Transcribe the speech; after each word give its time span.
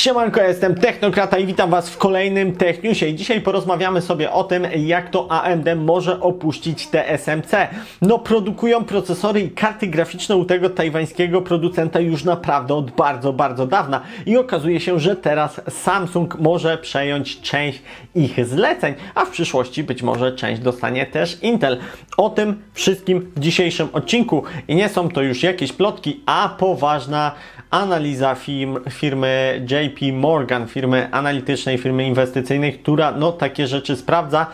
Siemanko, 0.00 0.40
jestem 0.42 0.74
Technokrata 0.74 1.38
i 1.38 1.46
witam 1.46 1.70
Was 1.70 1.90
w 1.90 1.98
kolejnym 1.98 2.56
Techniusie 2.56 3.06
i 3.06 3.14
dzisiaj 3.14 3.40
porozmawiamy 3.40 4.02
sobie 4.02 4.32
o 4.32 4.44
tym, 4.44 4.66
jak 4.76 5.10
to 5.10 5.30
AMD 5.30 5.66
może 5.76 6.20
opuścić 6.20 6.86
TSMC. 6.86 7.68
No, 8.02 8.18
produkują 8.18 8.84
procesory 8.84 9.40
i 9.40 9.50
karty 9.50 9.86
graficzne 9.86 10.36
u 10.36 10.44
tego 10.44 10.70
tajwańskiego 10.70 11.42
producenta 11.42 12.00
już 12.00 12.24
naprawdę 12.24 12.74
od 12.74 12.90
bardzo, 12.90 13.32
bardzo 13.32 13.66
dawna 13.66 14.00
i 14.26 14.36
okazuje 14.36 14.80
się, 14.80 15.00
że 15.00 15.16
teraz 15.16 15.60
Samsung 15.68 16.38
może 16.38 16.78
przejąć 16.78 17.40
część 17.40 17.82
ich 18.14 18.46
zleceń, 18.46 18.94
a 19.14 19.24
w 19.24 19.30
przyszłości 19.30 19.84
być 19.84 20.02
może 20.02 20.32
część 20.32 20.62
dostanie 20.62 21.06
też 21.06 21.42
Intel. 21.42 21.78
O 22.16 22.30
tym 22.30 22.62
wszystkim 22.72 23.30
w 23.36 23.40
dzisiejszym 23.40 23.88
odcinku 23.92 24.44
i 24.68 24.74
nie 24.74 24.88
są 24.88 25.08
to 25.08 25.22
już 25.22 25.42
jakieś 25.42 25.72
plotki, 25.72 26.20
a 26.26 26.56
poważna 26.58 27.32
analiza 27.70 28.34
firm, 28.34 28.78
firmy 28.90 29.62
JP 29.70 29.89
Morgan, 30.12 30.66
firmy 30.66 31.08
analitycznej, 31.12 31.78
firmy 31.78 32.04
inwestycyjnej, 32.04 32.72
która 32.72 33.12
no, 33.12 33.32
takie 33.32 33.66
rzeczy 33.66 33.96
sprawdza, 33.96 34.46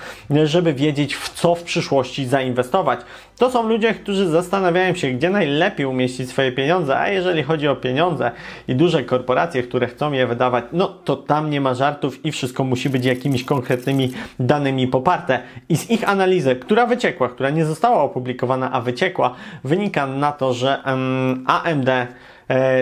żeby 0.44 0.74
wiedzieć 0.74 1.14
w 1.14 1.28
co 1.28 1.54
w 1.54 1.62
przyszłości 1.62 2.26
zainwestować. 2.26 3.00
To 3.38 3.50
są 3.50 3.68
ludzie, 3.68 3.94
którzy 3.94 4.28
zastanawiają 4.28 4.94
się, 4.94 5.10
gdzie 5.10 5.30
najlepiej 5.30 5.86
umieścić 5.86 6.30
swoje 6.30 6.52
pieniądze, 6.52 6.98
a 6.98 7.08
jeżeli 7.08 7.42
chodzi 7.42 7.68
o 7.68 7.76
pieniądze 7.76 8.30
i 8.68 8.74
duże 8.74 9.04
korporacje, 9.04 9.62
które 9.62 9.86
chcą 9.86 10.12
je 10.12 10.26
wydawać, 10.26 10.64
no 10.72 10.88
to 10.88 11.16
tam 11.16 11.50
nie 11.50 11.60
ma 11.60 11.74
żartów 11.74 12.24
i 12.24 12.32
wszystko 12.32 12.64
musi 12.64 12.90
być 12.90 13.04
jakimiś 13.04 13.44
konkretnymi 13.44 14.12
danymi 14.40 14.88
poparte. 14.88 15.40
I 15.68 15.76
z 15.76 15.90
ich 15.90 16.08
analizy, 16.08 16.56
która 16.56 16.86
wyciekła, 16.86 17.28
która 17.28 17.50
nie 17.50 17.64
została 17.64 18.02
opublikowana, 18.02 18.72
a 18.72 18.80
wyciekła, 18.80 19.34
wynika 19.64 20.06
na 20.06 20.32
to, 20.32 20.54
że 20.54 20.82
um, 20.86 21.44
AMD 21.46 21.88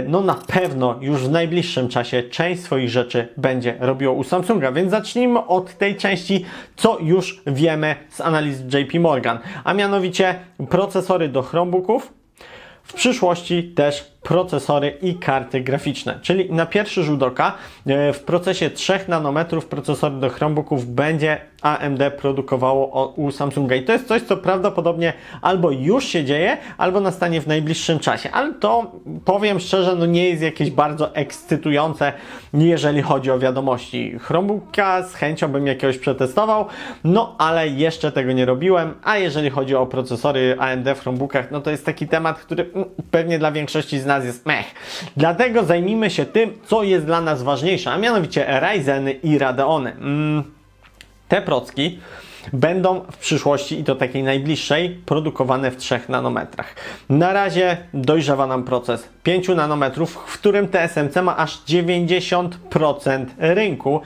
no 0.08 0.20
na 0.20 0.34
pewno 0.34 0.98
już 1.00 1.22
w 1.22 1.30
najbliższym 1.30 1.88
czasie 1.88 2.22
część 2.22 2.62
swoich 2.62 2.90
rzeczy 2.90 3.28
będzie 3.36 3.76
robiło 3.80 4.14
u 4.14 4.24
Samsunga. 4.24 4.72
Więc 4.72 4.90
zacznijmy 4.90 5.46
od 5.46 5.78
tej 5.78 5.96
części, 5.96 6.44
co 6.76 6.98
już 6.98 7.42
wiemy 7.46 7.96
z 8.08 8.20
analiz 8.20 8.60
JP 8.60 9.00
Morgan, 9.00 9.38
a 9.64 9.74
mianowicie 9.74 10.34
procesory 10.70 11.28
do 11.28 11.42
Chromebooków, 11.42 12.12
w 12.82 12.92
przyszłości 12.92 13.62
też 13.62 14.13
procesory 14.24 14.98
i 15.02 15.14
karty 15.14 15.60
graficzne. 15.60 16.18
Czyli 16.22 16.52
na 16.52 16.66
pierwszy 16.66 17.02
rzut 17.02 17.22
oka 17.22 17.54
e, 17.86 18.12
w 18.12 18.20
procesie 18.20 18.70
3 18.70 19.00
nanometrów 19.08 19.66
procesory 19.66 20.14
do 20.14 20.30
Chromebooków 20.30 20.86
będzie 20.86 21.40
AMD 21.62 22.00
produkowało 22.18 23.12
u 23.16 23.30
Samsunga. 23.30 23.74
I 23.76 23.82
to 23.82 23.92
jest 23.92 24.08
coś, 24.08 24.22
co 24.22 24.36
prawdopodobnie 24.36 25.12
albo 25.42 25.70
już 25.70 26.04
się 26.04 26.24
dzieje, 26.24 26.56
albo 26.78 27.00
nastanie 27.00 27.40
w 27.40 27.46
najbliższym 27.46 27.98
czasie. 27.98 28.30
Ale 28.30 28.54
to 28.54 28.92
powiem 29.24 29.60
szczerze, 29.60 29.96
no 29.96 30.06
nie 30.06 30.28
jest 30.28 30.42
jakieś 30.42 30.70
bardzo 30.70 31.14
ekscytujące, 31.14 32.12
jeżeli 32.54 33.02
chodzi 33.02 33.30
o 33.30 33.38
wiadomości. 33.38 34.18
Chromebooka 34.18 35.02
z 35.02 35.14
chęcią 35.14 35.48
bym 35.48 35.66
jakiegoś 35.66 35.98
przetestował, 35.98 36.66
no 37.04 37.34
ale 37.38 37.68
jeszcze 37.68 38.12
tego 38.12 38.32
nie 38.32 38.44
robiłem. 38.44 38.94
A 39.04 39.16
jeżeli 39.16 39.50
chodzi 39.50 39.74
o 39.74 39.86
procesory 39.86 40.56
AMD 40.58 40.88
w 40.94 41.00
Chromebookach, 41.00 41.50
no 41.50 41.60
to 41.60 41.70
jest 41.70 41.86
taki 41.86 42.08
temat, 42.08 42.38
który 42.38 42.70
mm, 42.74 42.88
pewnie 43.10 43.38
dla 43.38 43.52
większości 43.52 44.00
z 44.00 44.06
nas 44.06 44.13
jest 44.22 44.46
mech. 44.46 44.66
Dlatego 45.16 45.64
zajmijmy 45.64 46.10
się 46.10 46.26
tym, 46.26 46.58
co 46.66 46.82
jest 46.82 47.06
dla 47.06 47.20
nas 47.20 47.42
ważniejsze, 47.42 47.90
a 47.90 47.98
mianowicie 47.98 48.60
Ryzeny 48.60 49.12
i 49.12 49.38
Radeony. 49.38 49.92
Mm, 49.92 50.42
te 51.28 51.42
procki 51.42 51.98
będą 52.52 53.00
w 53.12 53.16
przyszłości 53.16 53.80
i 53.80 53.84
to 53.84 53.94
takiej 53.94 54.22
najbliższej 54.22 54.90
produkowane 54.90 55.70
w 55.70 55.76
3 55.76 56.00
nanometrach. 56.08 56.74
Na 57.08 57.32
razie 57.32 57.76
dojrzewa 57.94 58.46
nam 58.46 58.64
proces 58.64 59.08
5 59.22 59.48
nanometrów, 59.48 60.12
w 60.26 60.38
którym 60.38 60.68
TSMC 60.68 61.22
ma 61.22 61.36
aż 61.36 61.64
90% 61.64 63.26
rynku. 63.38 64.00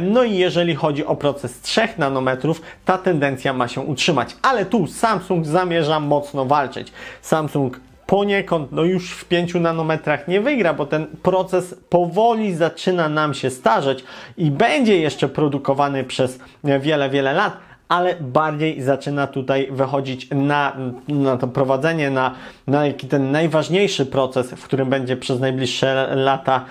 No 0.00 0.24
i 0.24 0.34
jeżeli 0.34 0.74
chodzi 0.74 1.06
o 1.06 1.16
proces 1.16 1.60
3 1.60 1.88
nanometrów, 1.98 2.62
ta 2.84 2.98
tendencja 2.98 3.52
ma 3.52 3.68
się 3.68 3.80
utrzymać. 3.80 4.36
Ale 4.42 4.66
tu 4.66 4.86
Samsung 4.86 5.46
zamierza 5.46 6.00
mocno 6.00 6.44
walczyć. 6.44 6.92
Samsung 7.22 7.80
poniekąd 8.08 8.72
no 8.72 8.84
już 8.84 9.10
w 9.10 9.24
5 9.24 9.54
nanometrach 9.54 10.28
nie 10.28 10.40
wygra, 10.40 10.74
bo 10.74 10.86
ten 10.86 11.06
proces 11.06 11.74
powoli 11.88 12.54
zaczyna 12.54 13.08
nam 13.08 13.34
się 13.34 13.50
starzeć 13.50 14.04
i 14.36 14.50
będzie 14.50 14.98
jeszcze 14.98 15.28
produkowany 15.28 16.04
przez 16.04 16.38
wiele, 16.64 17.10
wiele 17.10 17.32
lat, 17.32 17.56
ale 17.88 18.14
bardziej 18.20 18.82
zaczyna 18.82 19.26
tutaj 19.26 19.68
wychodzić 19.70 20.28
na, 20.30 20.76
na 21.08 21.36
to 21.36 21.48
prowadzenie, 21.48 22.10
na, 22.10 22.34
na 22.66 22.82
ten 23.08 23.30
najważniejszy 23.30 24.06
proces, 24.06 24.50
w 24.50 24.64
którym 24.64 24.88
będzie 24.88 25.16
przez 25.16 25.40
najbliższe 25.40 26.12
lata 26.16 26.64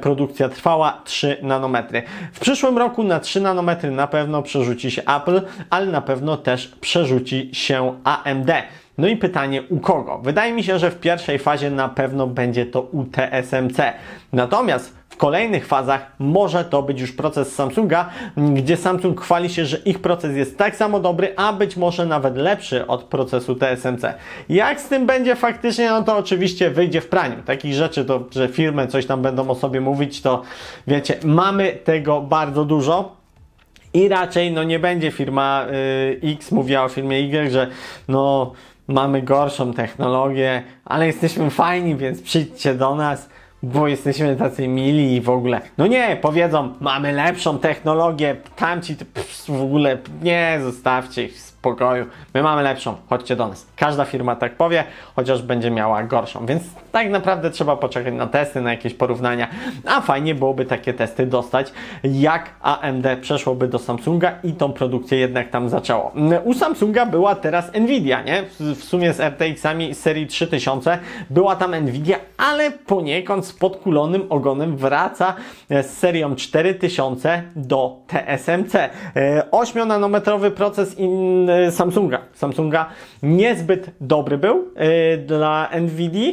produkcja 0.00 0.48
trwała 0.48 1.00
3 1.04 1.36
nanometry. 1.42 2.02
W 2.32 2.40
przyszłym 2.40 2.78
roku 2.78 3.04
na 3.04 3.20
3 3.20 3.40
nanometry 3.40 3.90
na 3.90 4.06
pewno 4.06 4.42
przerzuci 4.42 4.90
się 4.90 5.02
Apple, 5.02 5.40
ale 5.70 5.86
na 5.86 6.00
pewno 6.00 6.36
też 6.36 6.68
przerzuci 6.80 7.50
się 7.52 8.00
AMD. 8.04 8.50
No 8.98 9.08
i 9.08 9.16
pytanie 9.16 9.62
u 9.62 9.78
kogo? 9.78 10.18
Wydaje 10.18 10.52
mi 10.52 10.64
się, 10.64 10.78
że 10.78 10.90
w 10.90 11.00
pierwszej 11.00 11.38
fazie 11.38 11.70
na 11.70 11.88
pewno 11.88 12.26
będzie 12.26 12.66
to 12.66 12.82
u 12.82 13.04
TSMC. 13.04 13.92
Natomiast 14.32 14.98
w 15.08 15.16
kolejnych 15.16 15.66
fazach 15.66 16.12
może 16.18 16.64
to 16.64 16.82
być 16.82 17.00
już 17.00 17.12
proces 17.12 17.54
Samsunga, 17.54 18.10
gdzie 18.36 18.76
Samsung 18.76 19.20
chwali 19.20 19.50
się, 19.50 19.66
że 19.66 19.76
ich 19.76 19.98
proces 19.98 20.36
jest 20.36 20.58
tak 20.58 20.76
samo 20.76 21.00
dobry, 21.00 21.32
a 21.36 21.52
być 21.52 21.76
może 21.76 22.06
nawet 22.06 22.36
lepszy 22.36 22.86
od 22.86 23.04
procesu 23.04 23.54
TSMC. 23.54 24.14
Jak 24.48 24.80
z 24.80 24.88
tym 24.88 25.06
będzie 25.06 25.36
faktycznie, 25.36 25.90
no 25.90 26.02
to 26.02 26.16
oczywiście 26.16 26.70
wyjdzie 26.70 27.00
w 27.00 27.08
praniu. 27.08 27.42
Takich 27.42 27.74
rzeczy, 27.74 28.04
to, 28.04 28.24
że 28.30 28.48
firmy 28.48 28.86
coś 28.86 29.06
tam 29.06 29.22
będą 29.22 29.50
o 29.50 29.54
sobie 29.54 29.80
mówić, 29.80 30.22
to 30.22 30.42
wiecie, 30.86 31.18
mamy 31.24 31.72
tego 31.84 32.20
bardzo 32.20 32.64
dużo. 32.64 33.18
I 33.94 34.08
raczej 34.08 34.52
no 34.52 34.64
nie 34.64 34.78
będzie 34.78 35.10
firma 35.10 35.66
y, 36.22 36.32
X 36.32 36.52
mówiła 36.52 36.84
o 36.84 36.88
firmie 36.88 37.18
Y, 37.18 37.50
że 37.50 37.66
no 38.08 38.52
mamy 38.88 39.22
gorszą 39.22 39.72
technologię, 39.72 40.62
ale 40.84 41.06
jesteśmy 41.06 41.50
fajni, 41.50 41.96
więc 41.96 42.22
przyjdźcie 42.22 42.74
do 42.74 42.94
nas, 42.94 43.28
bo 43.62 43.88
jesteśmy 43.88 44.36
tacy 44.36 44.68
mili 44.68 45.16
i 45.16 45.20
w 45.20 45.30
ogóle. 45.30 45.60
No 45.78 45.86
nie, 45.86 46.18
powiedzą, 46.22 46.74
mamy 46.80 47.12
lepszą 47.12 47.58
technologię, 47.58 48.36
tamci 48.56 48.96
w 49.48 49.62
ogóle 49.62 49.98
nie, 50.22 50.58
zostawcie 50.62 51.24
ich 51.24 51.38
spokoju. 51.58 52.06
My 52.34 52.42
mamy 52.42 52.62
lepszą, 52.62 52.94
chodźcie 53.08 53.36
do 53.36 53.48
nas. 53.48 53.66
Każda 53.76 54.04
firma 54.04 54.36
tak 54.36 54.56
powie, 54.56 54.84
chociaż 55.16 55.42
będzie 55.42 55.70
miała 55.70 56.02
gorszą. 56.02 56.46
Więc 56.46 56.62
tak 56.92 57.10
naprawdę 57.10 57.50
trzeba 57.50 57.76
poczekać 57.76 58.14
na 58.14 58.26
testy, 58.26 58.60
na 58.60 58.70
jakieś 58.70 58.94
porównania. 58.94 59.48
A 59.86 60.00
fajnie 60.00 60.34
byłoby 60.34 60.64
takie 60.64 60.94
testy 60.94 61.26
dostać, 61.26 61.72
jak 62.04 62.50
AMD 62.62 63.06
przeszłoby 63.20 63.68
do 63.68 63.78
Samsunga 63.78 64.32
i 64.44 64.52
tą 64.52 64.72
produkcję 64.72 65.18
jednak 65.18 65.50
tam 65.50 65.68
zaczęło. 65.68 66.12
U 66.44 66.54
Samsunga 66.54 67.06
była 67.06 67.34
teraz 67.34 67.72
Nvidia, 67.74 68.22
nie? 68.22 68.42
W 68.60 68.84
sumie 68.84 69.12
z 69.12 69.20
RTX-ami 69.20 69.94
serii 69.94 70.26
3000 70.26 70.98
była 71.30 71.56
tam 71.56 71.74
Nvidia, 71.74 72.16
ale 72.36 72.70
poniekąd 72.70 73.46
z 73.46 73.52
podkulonym 73.52 74.26
ogonem 74.28 74.76
wraca 74.76 75.34
z 75.70 75.86
serią 75.86 76.36
4000 76.36 77.42
do 77.56 77.96
TSMC. 78.06 78.90
8-nanometrowy 79.50 80.46
e, 80.46 80.50
proces 80.50 80.96
Y, 80.98 81.70
Samsunga. 81.70 82.20
Samsunga 82.34 82.86
niezbyt 83.22 83.90
dobry 84.00 84.38
był 84.38 84.56
y, 84.58 85.18
dla 85.26 85.68
Nvidia. 85.80 86.32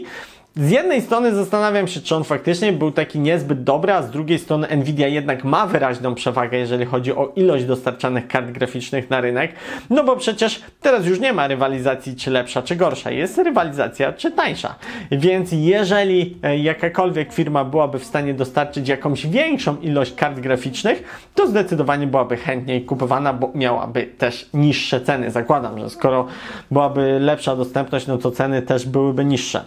Z 0.57 0.69
jednej 0.69 1.01
strony 1.01 1.35
zastanawiam 1.35 1.87
się, 1.87 2.01
czy 2.01 2.15
on 2.15 2.23
faktycznie 2.23 2.73
był 2.73 2.91
taki 2.91 3.19
niezbyt 3.19 3.63
dobry, 3.63 3.93
a 3.93 4.01
z 4.01 4.11
drugiej 4.11 4.39
strony 4.39 4.77
Nvidia 4.77 5.07
jednak 5.07 5.43
ma 5.43 5.67
wyraźną 5.67 6.15
przewagę, 6.15 6.57
jeżeli 6.57 6.85
chodzi 6.85 7.11
o 7.11 7.31
ilość 7.35 7.65
dostarczanych 7.65 8.27
kart 8.27 8.51
graficznych 8.51 9.09
na 9.09 9.21
rynek. 9.21 9.51
No 9.89 10.03
bo 10.03 10.15
przecież 10.15 10.61
teraz 10.81 11.05
już 11.05 11.19
nie 11.19 11.33
ma 11.33 11.47
rywalizacji, 11.47 12.15
czy 12.15 12.31
lepsza, 12.31 12.61
czy 12.61 12.75
gorsza. 12.75 13.11
Jest 13.11 13.37
rywalizacja, 13.37 14.13
czy 14.13 14.31
tańsza. 14.31 14.75
Więc 15.11 15.49
jeżeli 15.51 16.37
e, 16.43 16.57
jakakolwiek 16.57 17.33
firma 17.33 17.65
byłaby 17.65 17.99
w 17.99 18.05
stanie 18.05 18.33
dostarczyć 18.33 18.87
jakąś 18.87 19.27
większą 19.27 19.77
ilość 19.77 20.13
kart 20.13 20.39
graficznych, 20.39 21.27
to 21.35 21.47
zdecydowanie 21.47 22.07
byłaby 22.07 22.37
chętniej 22.37 22.81
kupowana, 22.85 23.33
bo 23.33 23.51
miałaby 23.55 24.09
też 24.17 24.49
niższe 24.53 25.01
ceny. 25.01 25.31
Zakładam, 25.31 25.79
że 25.79 25.89
skoro 25.89 26.27
byłaby 26.71 27.19
lepsza 27.19 27.55
dostępność, 27.55 28.07
no 28.07 28.17
to 28.17 28.31
ceny 28.31 28.61
też 28.61 28.85
byłyby 28.85 29.25
niższe. 29.25 29.65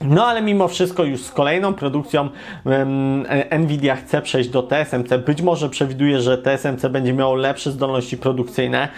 No 0.00 0.26
ale 0.26 0.42
mimo 0.42 0.68
wszystko 0.68 1.04
już 1.04 1.22
z 1.22 1.30
kolejną 1.30 1.74
produkcją 1.74 2.28
um, 2.64 3.26
Nvidia 3.58 3.96
chce 3.96 4.22
przejść 4.22 4.50
do 4.50 4.62
TSMC. 4.62 5.18
Być 5.18 5.42
może 5.42 5.68
przewiduje, 5.68 6.20
że 6.20 6.38
TSMC 6.38 6.88
będzie 6.88 7.12
miało 7.12 7.34
lepsze 7.34 7.70
zdolności 7.70 8.16
produkcyjne. 8.16 8.88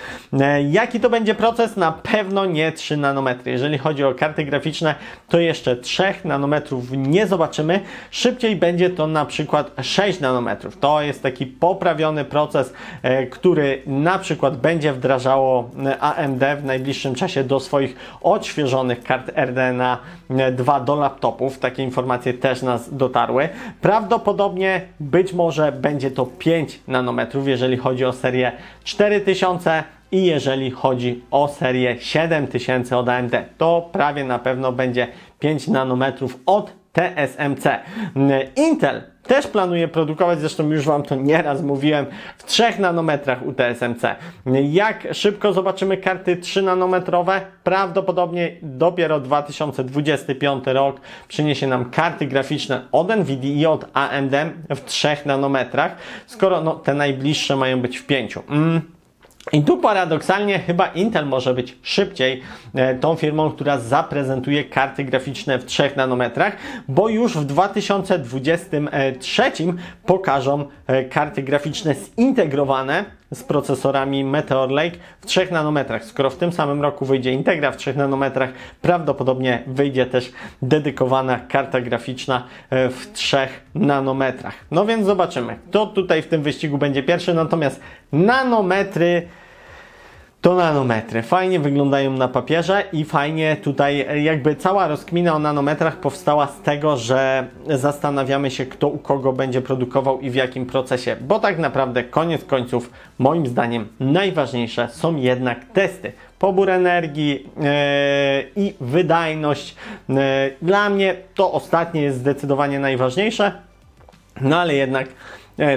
E, 0.41 0.62
jaki 0.62 1.00
to 1.00 1.11
będzie 1.11 1.35
proces? 1.35 1.76
Na 1.76 1.93
pewno 1.93 2.47
nie 2.47 2.73
3 2.73 2.97
nanometry. 2.97 3.52
Jeżeli 3.52 3.79
chodzi 3.79 4.05
o 4.05 4.14
karty 4.14 4.44
graficzne, 4.44 4.94
to 5.29 5.38
jeszcze 5.38 5.76
3 5.76 6.05
nanometrów 6.25 6.85
nie 6.91 7.26
zobaczymy. 7.26 7.81
Szybciej 8.11 8.56
będzie 8.56 8.91
to 8.91 9.06
na 9.06 9.25
przykład 9.25 9.70
6 9.82 10.20
nanometrów. 10.20 10.79
To 10.79 11.02
jest 11.02 11.23
taki 11.23 11.47
poprawiony 11.47 12.25
proces, 12.25 12.73
e, 13.02 13.26
który 13.26 13.82
na 13.87 14.19
przykład 14.19 14.56
będzie 14.56 14.93
wdrażało 14.93 15.70
e, 15.87 15.99
AMD 15.99 16.43
w 16.61 16.64
najbliższym 16.64 17.14
czasie 17.14 17.44
do 17.44 17.61
swoich 17.61 17.97
odświeżonych 18.23 19.05
kart 19.05 19.31
RDNA 19.37 19.99
2 20.52 20.81
do 20.90 20.96
laptopów. 20.96 21.58
Takie 21.58 21.82
informacje 21.82 22.34
też 22.34 22.62
nas 22.62 22.94
dotarły. 22.94 23.48
Prawdopodobnie 23.81 24.81
być 25.00 25.32
może 25.32 25.72
będzie 25.72 26.10
to 26.10 26.26
5 26.26 26.81
nanometrów, 26.88 27.48
jeżeli 27.48 27.76
chodzi 27.76 28.04
o 28.04 28.12
serię 28.12 28.52
4000 28.84 29.84
i 30.12 30.25
jeżeli 30.25 30.70
chodzi 30.70 31.22
o 31.31 31.48
serię 31.48 31.96
7000 32.00 32.98
od 32.98 33.08
AMD. 33.08 33.32
To 33.58 33.88
prawie 33.92 34.25
na 34.25 34.38
pewno 34.38 34.72
będzie 34.72 35.06
5 35.38 35.69
nanometrów 35.69 36.38
od 36.46 36.72
TSMC. 36.92 37.64
Intel 38.56 39.02
też 39.22 39.46
planuje 39.46 39.88
produkować, 39.88 40.40
zresztą 40.40 40.70
już 40.70 40.84
Wam 40.84 41.02
to 41.02 41.14
nieraz 41.14 41.62
mówiłem, 41.62 42.06
w 42.38 42.44
3 42.44 42.64
nanometrach 42.78 43.46
u 43.46 43.52
TSMC. 43.52 44.02
Jak 44.62 45.08
szybko 45.12 45.52
zobaczymy 45.52 45.96
karty 45.96 46.37
3 46.37 46.62
nanometrowe? 46.62 47.40
Prawdopodobnie 47.64 48.56
dopiero 48.62 49.20
2025 49.20 50.64
rok 50.67 51.00
przyniesie 51.28 51.67
nam 51.67 51.90
karty 51.90 52.26
graficzne 52.26 52.82
od 52.93 53.17
Nvidia 53.17 53.52
i 53.52 53.67
od 53.67 53.84
AMD 53.93 54.34
w 54.70 54.84
3 54.84 55.08
nanometrach, 55.25 55.96
skoro 56.26 56.61
no, 56.61 56.75
te 56.75 56.94
najbliższe 56.94 57.56
mają 57.56 57.81
być 57.81 57.99
w 57.99 58.06
5. 58.06 58.38
Mm. 58.49 59.00
I 59.52 59.62
tu 59.62 59.76
paradoksalnie 59.76 60.58
chyba 60.58 60.87
Intel 60.87 61.26
może 61.26 61.55
być 61.55 61.76
szybciej 61.82 62.43
e, 62.75 62.94
tą 62.94 63.14
firmą, 63.14 63.50
która 63.50 63.79
zaprezentuje 63.79 64.64
karty 64.64 65.05
graficzne 65.05 65.58
w 65.58 65.64
3 65.64 65.91
nanometrach, 65.97 66.56
bo 66.88 67.08
już 67.08 67.37
w 67.37 67.44
2023 67.44 69.52
pokażą 70.06 70.64
e, 70.87 71.05
karty 71.05 71.43
graficzne 71.43 71.94
zintegrowane 71.94 73.05
z 73.31 73.43
procesorami 73.43 74.25
Meteor 74.25 74.70
Lake 74.70 74.97
w 75.20 75.26
3 75.26 75.49
nanometrach. 75.50 76.05
Skoro 76.05 76.31
w 76.31 76.37
tym 76.37 76.52
samym 76.52 76.82
roku 76.82 77.05
wyjdzie 77.05 77.32
Integra 77.32 77.73
w 77.73 77.76
3 77.76 77.94
nanometrach, 77.94 78.50
prawdopodobnie 78.82 79.62
wyjdzie 79.67 80.06
też 80.06 80.32
dedykowana 80.62 81.38
karta 81.38 81.81
graficzna 81.81 82.44
e, 82.70 82.88
w 82.88 83.12
3 83.12 83.37
nanometrach. 83.75 84.55
No 84.70 84.87
więc 84.87 85.06
zobaczymy, 85.06 85.58
kto 85.69 85.87
tutaj 85.87 86.23
w 86.23 86.26
tym 86.26 86.43
wyścigu 86.43 86.79
będzie 86.79 87.02
pierwszy, 87.02 87.35
natomiast 87.35 87.81
nanometry 88.12 89.29
to 90.40 90.54
nanometry. 90.54 91.22
Fajnie 91.22 91.60
wyglądają 91.60 92.12
na 92.12 92.28
papierze 92.28 92.84
i 92.92 93.04
fajnie 93.04 93.56
tutaj 93.62 94.25
jakby 94.25 94.56
cała 94.56 94.88
rozkmina 94.88 95.34
o 95.34 95.38
nanometrach 95.38 95.96
powstała 95.96 96.46
z 96.46 96.60
tego, 96.60 96.96
że 96.96 97.46
zastanawiamy 97.66 98.50
się 98.50 98.66
kto 98.66 98.88
u 98.88 98.98
kogo 98.98 99.32
będzie 99.32 99.62
produkował 99.62 100.20
i 100.20 100.31
w 100.31 100.34
jakim 100.34 100.66
procesie, 100.66 101.16
bo 101.20 101.38
tak 101.38 101.58
naprawdę 101.58 102.04
koniec 102.04 102.44
końców 102.44 102.90
moim 103.19 103.46
zdaniem 103.46 103.88
najważniejsze 104.00 104.88
są 104.92 105.16
jednak 105.16 105.64
testy. 105.64 106.12
Pobór 106.38 106.70
energii 106.70 107.31
yy, 107.56 108.64
i 108.64 108.75
wydajność. 108.81 109.76
Yy, 110.08 110.16
dla 110.62 110.90
mnie 110.90 111.16
to 111.34 111.52
ostatnie 111.52 112.02
jest 112.02 112.19
zdecydowanie 112.19 112.78
najważniejsze, 112.78 113.52
no 114.40 114.58
ale 114.58 114.75
jednak 114.75 115.08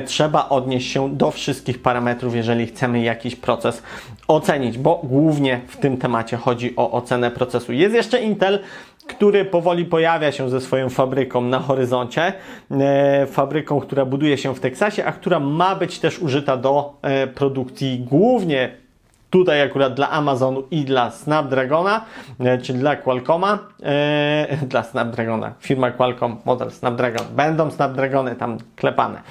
trzeba 0.06 0.50
odnieść 0.50 0.92
się 0.92 1.18
do 1.18 1.32
wszystkich 1.32 1.82
parametrów, 1.82 2.36
jeżeli 2.36 2.66
chcemy 2.66 3.02
jakiś 3.02 3.36
proces 3.36 3.84
ocenić, 4.28 4.78
bo 4.78 5.02
głównie 5.04 5.62
w 5.68 5.78
tym 5.78 5.98
temacie 5.98 6.38
chodzi 6.38 6.76
o 6.76 6.92
ocenę 6.92 7.32
procesu. 7.32 7.74
Jest 7.74 7.96
jeszcze 7.96 8.22
Intel, 8.22 8.60
który 9.08 9.46
powoli 9.46 9.86
pojawia 9.86 10.32
się 10.32 10.50
ze 10.50 10.62
swoją 10.62 10.90
fabryką 10.90 11.42
na 11.42 11.60
horyzoncie, 11.60 12.34
e, 12.72 13.26
fabryką, 13.28 13.80
która 13.80 14.06
buduje 14.06 14.38
się 14.38 14.56
w 14.56 14.60
Teksasie, 14.60 15.06
a 15.06 15.12
która 15.12 15.40
ma 15.40 15.76
być 15.76 16.00
też 16.00 16.20
użyta 16.20 16.58
do 16.58 16.94
e, 17.02 17.28
produkcji 17.28 18.00
głównie 18.10 18.83
Tutaj 19.34 19.62
akurat 19.62 19.94
dla 19.94 20.10
Amazonu 20.10 20.64
i 20.72 20.86
dla 20.86 21.12
Snapdragona, 21.12 22.06
e, 22.40 22.58
czyli 22.58 22.80
dla 22.80 22.96
Qualcomma, 22.96 23.60
e, 23.84 24.58
dla 24.72 24.84
Snapdragona, 24.84 25.54
firma 25.60 25.92
Qualcomm, 25.92 26.38
model 26.46 26.72
Snapdragon. 26.72 27.26
Będą 27.36 27.72
Snapdragony 27.72 28.36
tam 28.36 28.58
klepane. 28.76 29.22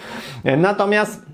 E, 0.45 0.57
natomiast 0.57 1.27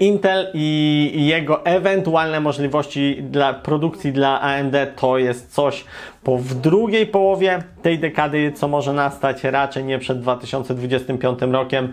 Intel 0.00 0.50
i 0.54 1.26
jego 1.26 1.64
ewentualne 1.64 2.40
możliwości 2.40 3.22
dla 3.22 3.54
produkcji 3.54 4.12
dla 4.12 4.40
AMD 4.40 4.74
to 4.96 5.18
jest 5.18 5.54
coś 5.54 5.84
po 6.24 6.38
w 6.38 6.54
drugiej 6.54 7.06
połowie 7.06 7.62
tej 7.82 7.98
dekady, 7.98 8.52
co 8.52 8.68
może 8.68 8.92
nastać 8.92 9.44
raczej 9.44 9.84
nie 9.84 9.98
przed 9.98 10.20
2025 10.20 11.38
rokiem 11.42 11.92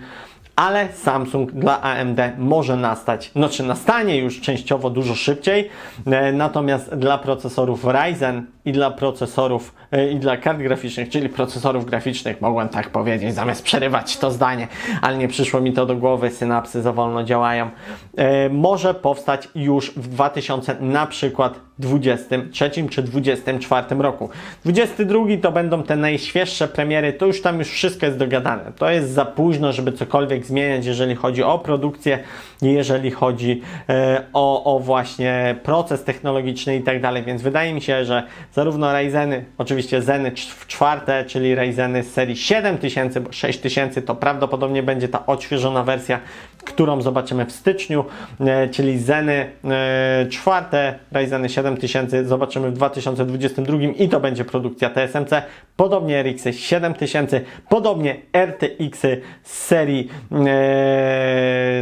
ale 0.60 0.94
Samsung 0.94 1.52
dla 1.52 1.82
AMD 1.82 2.20
może 2.38 2.76
nastać, 2.76 3.32
znaczy 3.36 3.64
nastanie 3.64 4.18
już 4.18 4.42
częściowo 4.42 4.90
dużo 4.90 5.16
szybciej, 5.16 5.70
e, 6.06 6.32
natomiast 6.32 6.96
dla 6.96 7.18
procesorów 7.18 7.86
Ryzen 7.86 8.46
i 8.66 8.72
dla 8.72 8.92
procesorów 8.92 9.74
e, 9.92 10.12
i 10.12 10.16
dla 10.16 10.38
kart 10.38 10.60
graficznych, 10.60 11.10
czyli 11.10 11.30
procesorów 11.30 11.86
graficznych, 11.86 12.42
mogłem 12.42 12.70
tak 12.70 12.90
powiedzieć, 12.90 13.34
zamiast 13.34 13.64
przerywać 13.64 14.18
to 14.18 14.32
zdanie, 14.32 14.68
ale 15.02 15.18
nie 15.18 15.28
przyszło 15.28 15.62
mi 15.62 15.74
to 15.74 15.86
do 15.86 15.96
głowy, 15.96 16.30
synapsy 16.30 16.82
za 16.82 16.94
wolno 16.94 17.24
działają, 17.24 17.70
e, 18.18 18.50
może 18.50 18.94
powstać 18.94 19.48
już 19.56 19.92
w 19.92 20.08
2000 20.08 20.76
na 20.80 21.08
przykład 21.08 21.69
23 21.80 22.72
czy 22.90 23.04
24 23.04 23.96
roku. 24.00 24.30
22 24.64 25.20
to 25.42 25.52
będą 25.52 25.84
te 25.84 25.96
najświeższe 25.96 26.68
premiery, 26.68 27.14
to 27.14 27.26
już 27.26 27.42
tam 27.42 27.60
już 27.60 27.68
wszystko 27.68 28.06
jest 28.06 28.18
dogadane. 28.18 28.72
To 28.78 28.90
jest 28.90 29.12
za 29.12 29.26
późno, 29.26 29.72
żeby 29.72 29.92
cokolwiek 29.92 30.46
zmieniać, 30.46 30.86
jeżeli 30.86 31.16
chodzi 31.16 31.44
o 31.44 31.60
produkcję, 31.60 32.20
jeżeli 32.62 33.12
chodzi 33.12 33.62
e, 33.90 34.24
o, 34.34 34.76
o 34.76 34.80
właśnie 34.80 35.56
proces 35.64 36.04
technologiczny 36.04 36.76
i 36.76 36.82
tak 36.82 37.02
dalej, 37.02 37.24
więc 37.24 37.42
wydaje 37.42 37.74
mi 37.74 37.82
się, 37.82 38.06
że 38.06 38.24
zarówno 38.54 38.94
Ryzeny, 38.94 39.46
oczywiście 39.58 40.02
Zeny 40.02 40.32
w 40.36 40.68
czwarte, 40.68 41.26
czyli 41.26 41.56
Ryzeny 41.56 42.04
z 42.04 42.14
serii 42.14 42.36
7000, 42.36 43.22
bo 43.22 43.32
6000 43.32 44.02
to 44.02 44.16
prawdopodobnie 44.16 44.84
będzie 44.84 45.08
ta 45.08 45.26
odświeżona 45.26 45.84
wersja, 45.84 46.20
którą 46.70 47.02
zobaczymy 47.02 47.46
w 47.46 47.52
styczniu, 47.52 48.06
e, 48.40 48.70
czyli 48.70 49.00
Zeny 49.00 49.52
e, 49.64 50.26
czwarte, 50.30 51.00
Ryzeny 51.12 51.50
7000 51.50 52.26
zobaczymy 52.26 52.72
w 52.72 52.74
2022 52.74 53.78
i 53.98 54.10
to 54.10 54.20
będzie 54.20 54.46
produkcja 54.46 54.90
TSMC, 54.90 55.42
podobnie 55.76 56.24
RX 56.24 56.44
7000, 56.52 57.42
podobnie 57.70 58.16
RTX 58.34 59.02
z 59.44 59.54
serii 59.54 60.10
e, 60.32 60.36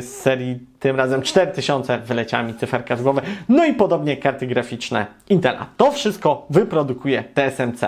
z 0.01 0.05
serii 0.05 0.59
tym 0.79 0.95
razem 0.95 1.21
4000, 1.21 1.97
wyleciała 1.97 2.43
mi 2.43 2.53
cyferka 2.53 2.95
z 2.95 3.01
głowy, 3.01 3.21
no 3.49 3.65
i 3.65 3.73
podobnie 3.73 4.17
karty 4.17 4.47
graficzne 4.47 5.05
Intela. 5.29 5.65
To 5.77 5.91
wszystko 5.91 6.45
wyprodukuje 6.49 7.23
TSMC. 7.33 7.81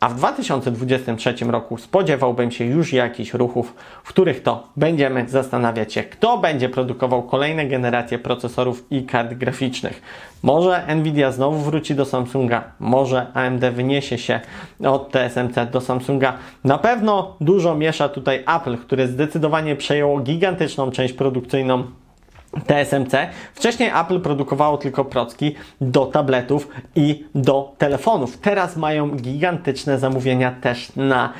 A 0.00 0.08
w 0.08 0.14
2023 0.14 1.34
roku 1.44 1.78
spodziewałbym 1.78 2.50
się 2.50 2.64
już 2.64 2.92
jakichś 2.92 3.34
ruchów, 3.34 3.74
w 4.04 4.08
których 4.08 4.42
to 4.42 4.68
będziemy 4.76 5.28
zastanawiać 5.28 5.92
się, 5.92 6.02
kto 6.02 6.38
będzie 6.38 6.68
produkował 6.68 7.22
kolejne 7.22 7.66
generacje 7.66 8.18
procesorów 8.18 8.84
i 8.90 9.04
kart 9.04 9.34
graficznych. 9.34 10.02
Może 10.42 10.94
Nvidia 10.96 11.32
znowu 11.32 11.58
wróci 11.58 11.94
do 11.94 12.04
Samsunga, 12.04 12.64
może 12.80 13.26
AMD 13.34 13.64
wyniesie 13.72 14.18
się 14.18 14.40
od 14.84 15.10
TSMC 15.10 15.54
do 15.72 15.80
Samsunga. 15.80 16.32
Na 16.64 16.78
pewno 16.78 17.36
dużo 17.40 17.74
miesza 17.74 18.08
tutaj 18.08 18.44
Apple, 18.56 18.76
które 18.78 19.06
zdecydowanie 19.08 19.76
przejęło 19.76 20.20
gigantyczną 20.20 20.90
część 20.90 21.14
produkcyjną 21.14 21.84
TSMC. 22.66 23.12
Wcześniej 23.54 23.90
Apple 24.00 24.20
produkowało 24.20 24.78
tylko 24.78 25.04
procki 25.04 25.54
do 25.80 26.06
tabletów 26.06 26.68
i 26.94 27.24
do 27.34 27.72
telefonów. 27.78 28.38
Teraz 28.38 28.76
mają 28.76 29.10
gigantyczne 29.10 29.98
zamówienia 29.98 30.52
też 30.60 30.92
na 30.96 31.32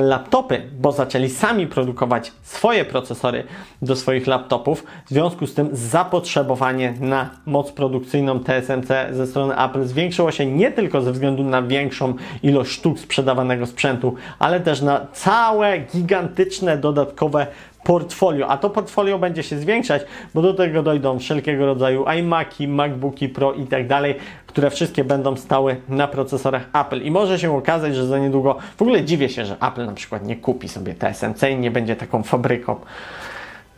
laptopy, 0.00 0.62
bo 0.80 0.92
zaczęli 0.92 1.28
sami 1.28 1.66
produkować 1.66 2.32
swoje 2.42 2.84
procesory 2.84 3.44
do 3.82 3.96
swoich 3.96 4.26
laptopów. 4.26 4.84
W 5.06 5.10
związku 5.10 5.46
z 5.46 5.54
tym 5.54 5.68
zapotrzebowanie 5.72 6.94
na 7.00 7.30
moc 7.46 7.72
produkcyjną 7.72 8.40
TSMC 8.40 8.88
ze 9.10 9.26
strony 9.26 9.58
Apple 9.58 9.84
zwiększyło 9.84 10.32
się 10.32 10.46
nie 10.46 10.72
tylko 10.72 11.02
ze 11.02 11.12
względu 11.12 11.44
na 11.44 11.62
większą 11.62 12.14
ilość 12.42 12.70
sztuk 12.70 12.98
sprzedawanego 12.98 13.66
sprzętu, 13.66 14.14
ale 14.38 14.60
też 14.60 14.82
na 14.82 15.06
całe 15.12 15.78
gigantyczne 15.78 16.76
dodatkowe 16.76 17.46
portfolio, 17.84 18.48
a 18.48 18.56
to 18.56 18.70
portfolio 18.70 19.18
będzie 19.18 19.42
się 19.42 19.58
zwiększać, 19.58 20.02
bo 20.34 20.42
do 20.42 20.54
tego 20.54 20.82
dojdą 20.82 21.18
wszelkiego 21.18 21.66
rodzaju 21.66 22.04
iMaki, 22.18 22.68
MacBooki 22.68 23.28
Pro 23.28 23.52
i 23.52 23.66
tak 23.66 23.86
dalej, 23.86 24.14
które 24.46 24.70
wszystkie 24.70 25.04
będą 25.04 25.36
stały 25.36 25.76
na 25.88 26.08
procesorach 26.08 26.68
Apple. 26.72 27.02
I 27.02 27.10
może 27.10 27.38
się 27.38 27.56
okazać, 27.56 27.94
że 27.94 28.06
za 28.06 28.18
niedługo, 28.18 28.56
w 28.76 28.82
ogóle 28.82 29.04
dziwię 29.04 29.28
się, 29.28 29.44
że 29.44 29.56
Apple 29.60 29.86
na 29.86 29.92
przykład 29.92 30.26
nie 30.26 30.36
kupi 30.36 30.68
sobie 30.68 30.94
TSMC 30.94 31.50
i 31.50 31.56
nie 31.56 31.70
będzie 31.70 31.96
taką 31.96 32.22
fabryką 32.22 32.76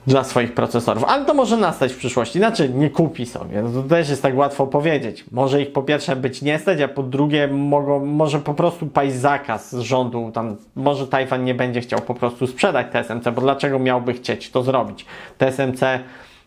dla 0.07 0.25
swoich 0.25 0.55
procesorów, 0.55 1.05
ale 1.05 1.25
to 1.25 1.35
może 1.35 1.57
nastać 1.57 1.93
w 1.93 1.97
przyszłości. 1.97 2.39
Znaczy, 2.39 2.69
nie 2.69 2.91
kupi 2.91 3.27
sobie. 3.27 3.63
No 3.63 3.83
to 3.83 3.89
też 3.89 4.09
jest 4.11 4.23
tak 4.23 4.37
łatwo 4.37 4.67
powiedzieć. 4.67 5.25
Może 5.33 5.63
ich 5.63 5.73
po 5.73 5.83
pierwsze 5.83 6.17
być 6.17 6.43
nie 6.43 6.59
stać, 6.59 6.81
a 6.81 6.89
po 6.89 7.03
drugie 7.03 7.49
mogą, 7.49 8.07
może 8.07 8.39
po 8.39 8.55
prostu 8.55 8.87
paść 8.87 9.15
zakaz 9.15 9.71
z 9.71 9.81
rządu. 9.81 10.31
Tam, 10.35 10.57
może 10.77 11.07
Tajwan 11.07 11.45
nie 11.45 11.55
będzie 11.55 11.81
chciał 11.81 12.01
po 12.01 12.15
prostu 12.15 12.47
sprzedać 12.47 12.87
TSMC, 12.93 13.25
bo 13.35 13.41
dlaczego 13.41 13.79
miałby 13.79 14.13
chcieć 14.13 14.51
to 14.51 14.63
zrobić? 14.63 15.07
TSMC 15.39 15.81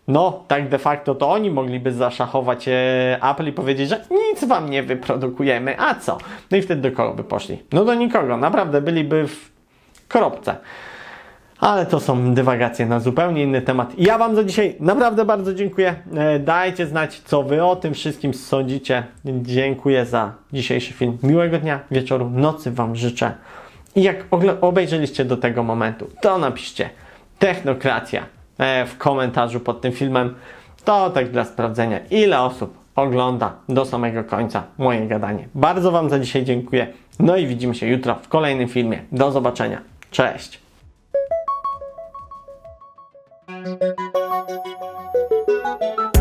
no, 0.08 0.44
tak 0.48 0.68
de 0.68 0.78
facto 0.78 1.14
to 1.14 1.30
oni 1.30 1.50
mogliby 1.50 1.92
zaszachować 1.92 2.68
e, 2.68 3.18
Apple 3.30 3.46
i 3.46 3.52
powiedzieć, 3.52 3.88
że 3.88 4.04
nic 4.10 4.44
wam 4.44 4.70
nie 4.70 4.82
wyprodukujemy, 4.82 5.80
a 5.80 5.94
co? 5.94 6.18
No 6.50 6.56
i 6.56 6.62
wtedy 6.62 6.90
do 6.90 6.96
kogo 6.96 7.14
by 7.14 7.24
poszli? 7.24 7.62
No 7.72 7.84
do 7.84 7.94
nikogo, 7.94 8.36
naprawdę 8.36 8.82
byliby 8.82 9.28
w 9.28 9.50
kropce. 10.08 10.56
Ale 11.60 11.86
to 11.86 12.00
są 12.00 12.34
dywagacje 12.34 12.86
na 12.86 13.00
zupełnie 13.00 13.42
inny 13.42 13.62
temat. 13.62 13.92
Ja 13.98 14.18
Wam 14.18 14.36
za 14.36 14.44
dzisiaj 14.44 14.76
naprawdę 14.80 15.24
bardzo 15.24 15.54
dziękuję. 15.54 15.94
E, 16.14 16.38
Dajcie 16.38 16.86
znać, 16.86 17.20
co 17.20 17.42
Wy 17.42 17.64
o 17.64 17.76
tym 17.76 17.94
wszystkim 17.94 18.34
sądzicie. 18.34 19.04
Dziękuję 19.24 20.06
za 20.06 20.32
dzisiejszy 20.52 20.92
film. 20.92 21.18
Miłego 21.22 21.58
dnia, 21.58 21.80
wieczoru, 21.90 22.30
nocy 22.30 22.70
Wam 22.70 22.96
życzę. 22.96 23.32
I 23.96 24.02
jak 24.02 24.16
obejrzeliście 24.60 25.24
do 25.24 25.36
tego 25.36 25.62
momentu, 25.62 26.08
to 26.22 26.38
napiszcie 26.38 26.90
technokracja 27.38 28.26
e, 28.58 28.86
w 28.86 28.98
komentarzu 28.98 29.60
pod 29.60 29.80
tym 29.80 29.92
filmem. 29.92 30.34
To 30.84 31.10
tak 31.10 31.30
dla 31.30 31.44
sprawdzenia, 31.44 32.00
ile 32.10 32.40
osób 32.40 32.78
ogląda 32.96 33.52
do 33.68 33.84
samego 33.84 34.24
końca 34.24 34.62
moje 34.78 35.06
gadanie. 35.06 35.48
Bardzo 35.54 35.90
Wam 35.90 36.10
za 36.10 36.18
dzisiaj 36.18 36.44
dziękuję. 36.44 36.86
No 37.18 37.36
i 37.36 37.46
widzimy 37.46 37.74
się 37.74 37.86
jutro 37.86 38.14
w 38.14 38.28
kolejnym 38.28 38.68
filmie. 38.68 39.02
Do 39.12 39.30
zobaczenia. 39.30 39.80
Cześć! 40.10 40.65
Thank 43.66 43.82
you. 45.98 46.15